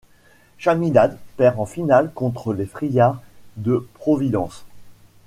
Chaminade 0.57 1.15
perd 1.37 1.59
en 1.59 1.67
finale 1.67 2.11
contre 2.15 2.53
les 2.55 2.65
Friars 2.65 3.21
de 3.57 3.87
Providence. 3.93 4.65